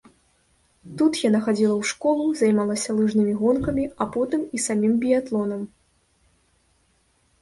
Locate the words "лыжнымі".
3.01-3.33